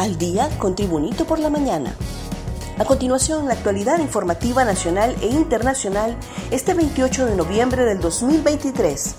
[0.00, 1.94] Al día con Tribunito por la mañana.
[2.78, 6.16] A continuación, la actualidad informativa nacional e internacional
[6.50, 9.14] este 28 de noviembre del 2023.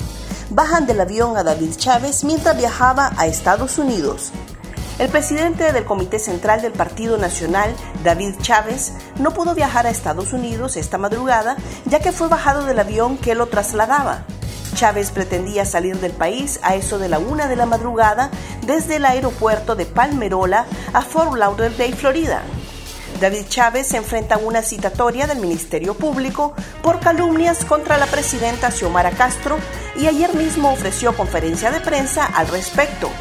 [0.49, 4.31] Bajan del avión a David Chávez mientras viajaba a Estados Unidos.
[4.97, 10.33] El presidente del Comité Central del Partido Nacional, David Chávez, no pudo viajar a Estados
[10.33, 14.25] Unidos esta madrugada ya que fue bajado del avión que lo trasladaba.
[14.73, 18.29] Chávez pretendía salir del país a eso de la una de la madrugada
[18.65, 22.41] desde el aeropuerto de Palmerola a Fort Lauderdale, Florida.
[23.19, 28.71] David Chávez se enfrenta a una citatoria del Ministerio Público por calumnias contra la presidenta
[28.71, 29.59] Xiomara Castro
[29.95, 33.11] y ayer mismo ofreció conferencia de prensa al respecto.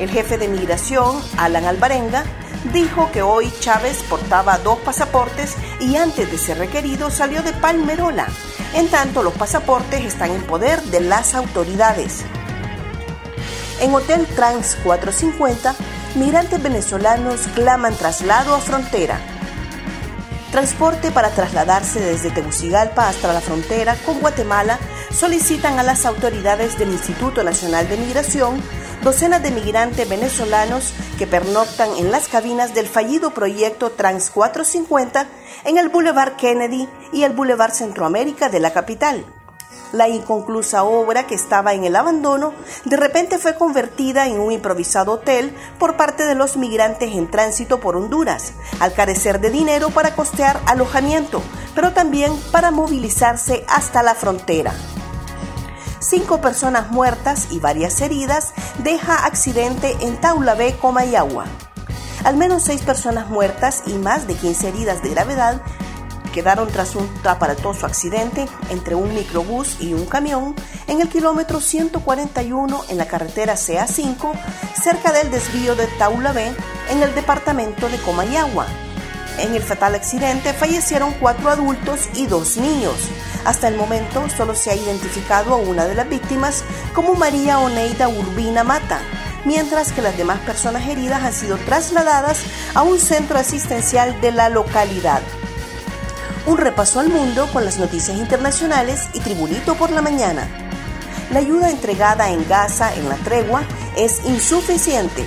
[0.00, 2.24] El jefe de migración, Alan Alvarenga,
[2.72, 8.26] dijo que hoy Chávez portaba dos pasaportes y antes de ser requerido salió de Palmerola.
[8.74, 12.24] En tanto, los pasaportes están en poder de las autoridades.
[13.80, 15.74] En Hotel Trans 450,
[16.16, 19.20] migrantes venezolanos claman traslado a frontera.
[20.52, 24.78] Transporte para trasladarse desde Tegucigalpa hasta la frontera con Guatemala
[25.12, 28.62] solicitan a las autoridades del Instituto Nacional de Migración
[29.02, 35.26] docenas de migrantes venezolanos que pernoctan en las cabinas del fallido proyecto Trans 450
[35.64, 39.24] en el Boulevard Kennedy y el Boulevard Centroamérica de la capital.
[39.92, 42.52] La inconclusa obra que estaba en el abandono
[42.84, 47.80] de repente fue convertida en un improvisado hotel por parte de los migrantes en tránsito
[47.80, 51.42] por Honduras, al carecer de dinero para costear alojamiento,
[51.74, 54.74] pero también para movilizarse hasta la frontera
[56.00, 61.46] cinco personas muertas y varias heridas deja accidente en Taulabé, Comayagua.
[62.24, 65.62] Al menos seis personas muertas y más de 15 heridas de gravedad
[66.32, 70.54] quedaron tras un aparatoso accidente entre un microbús y un camión
[70.86, 74.32] en el kilómetro 141 en la carretera CA5
[74.80, 76.52] cerca del desvío de Taulabé
[76.90, 78.66] en el departamento de Comayagua.
[79.38, 82.96] En el fatal accidente fallecieron cuatro adultos y dos niños.
[83.44, 88.08] Hasta el momento solo se ha identificado a una de las víctimas como María Oneida
[88.08, 89.00] Urbina Mata,
[89.44, 92.40] mientras que las demás personas heridas han sido trasladadas
[92.74, 95.22] a un centro asistencial de la localidad.
[96.46, 100.48] Un repaso al mundo con las noticias internacionales y Tribunito por la mañana.
[101.30, 103.62] La ayuda entregada en Gaza en la tregua
[103.96, 105.26] es insuficiente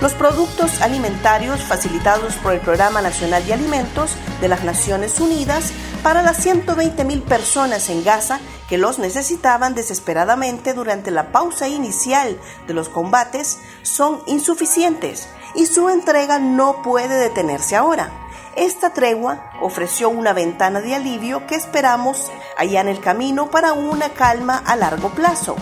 [0.00, 5.72] los productos alimentarios facilitados por el Programa Nacional de Alimentos de las Naciones Unidas
[6.02, 12.74] para las 120.000 personas en Gaza que los necesitaban desesperadamente durante la pausa inicial de
[12.74, 18.10] los combates son insuficientes y su entrega no puede detenerse ahora.
[18.56, 24.10] Esta tregua ofreció una ventana de alivio que esperamos allá en el camino para una
[24.10, 25.56] calma a largo plazo.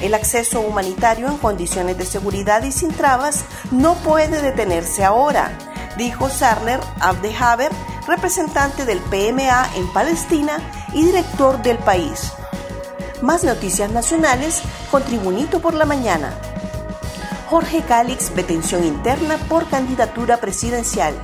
[0.00, 5.56] El acceso humanitario en condiciones de seguridad y sin trabas no puede detenerse ahora,
[5.98, 7.70] dijo Sarner Abdehaber,
[8.06, 10.58] representante del PMA en Palestina
[10.94, 12.32] y director del país.
[13.20, 16.34] Más noticias nacionales con Tribunito por la Mañana.
[17.50, 21.14] Jorge Cálix, detención interna por candidatura presidencial.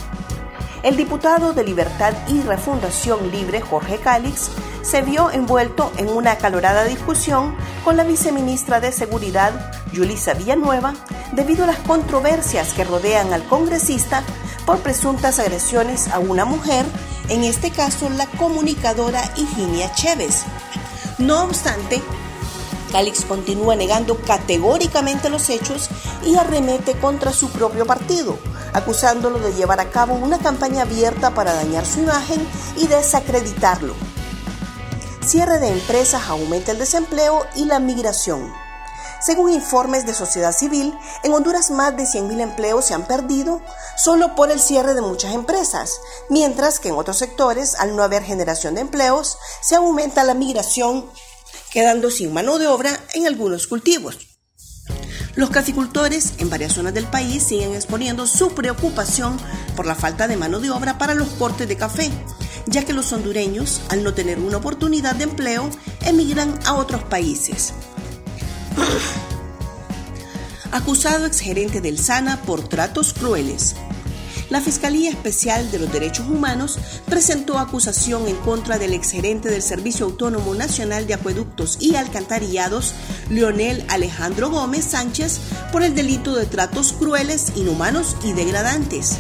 [0.87, 4.53] El diputado de Libertad y Refundación Libre, Jorge Cálix,
[4.83, 10.95] se vio envuelto en una acalorada discusión con la viceministra de Seguridad, Yulisa Villanueva,
[11.33, 14.23] debido a las controversias que rodean al congresista
[14.65, 16.87] por presuntas agresiones a una mujer,
[17.31, 20.45] en este caso la comunicadora Higinia Chévez.
[21.19, 22.01] No obstante,
[22.93, 25.91] Calix continúa negando categóricamente los hechos
[26.25, 28.39] y arremete contra su propio partido,
[28.77, 32.47] acusándolo de llevar a cabo una campaña abierta para dañar su imagen
[32.77, 33.95] y desacreditarlo
[35.27, 38.53] cierre de empresas aumenta el desempleo y la migración.
[39.21, 43.61] Según informes de sociedad civil, en Honduras más de 100.000 empleos se han perdido
[43.97, 48.23] solo por el cierre de muchas empresas, mientras que en otros sectores, al no haber
[48.23, 51.11] generación de empleos, se aumenta la migración,
[51.73, 54.36] quedando sin mano de obra en algunos cultivos.
[55.37, 59.37] Los caficultores en varias zonas del país siguen exponiendo su preocupación
[59.77, 62.11] por la falta de mano de obra para los cortes de café,
[62.67, 65.69] ya que los hondureños, al no tener una oportunidad de empleo,
[66.07, 67.75] emigran a otros países.
[70.73, 73.77] Acusado exgerente del SANA por tratos crueles
[74.57, 80.07] la Fiscalía Especial de los Derechos Humanos presentó acusación en contra del exgerente del Servicio
[80.07, 82.95] Autónomo Nacional de Acueductos y Alcantarillados,
[83.29, 85.41] Leonel Alejandro Gómez Sánchez,
[85.73, 89.19] por el delito de tratos crueles, inhumanos y degradantes.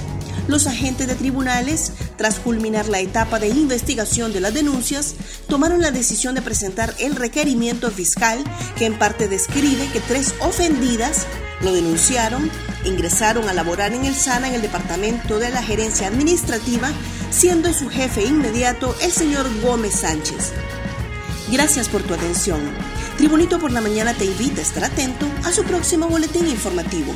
[0.49, 5.17] Los agentes de tribunales, tras culminar la etapa de investigación de las denuncias,
[5.50, 8.43] tomaron la decisión de presentar el requerimiento fiscal
[8.79, 11.27] que en parte describe que tres ofendidas
[11.61, 12.50] lo denunciaron,
[12.87, 16.91] ingresaron a laborar en el SANA en el departamento de la gerencia administrativa,
[17.31, 20.53] siendo su jefe inmediato el señor Gómez Sánchez.
[21.50, 22.61] Gracias por tu atención.
[23.17, 27.15] Tribunito por la Mañana te invita a estar atento a su próximo boletín informativo.